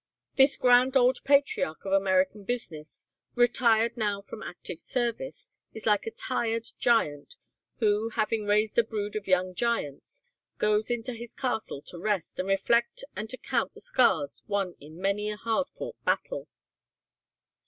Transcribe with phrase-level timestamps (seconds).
[0.35, 3.05] "This grand old patriarch of American business,
[3.35, 7.35] retired now from active service, is like a tired giant,
[7.77, 10.23] who, having raised a brood of young giants,
[10.57, 14.99] goes into his castle to rest and reflect and to count the scars won in
[14.99, 16.47] many a hard fought battle."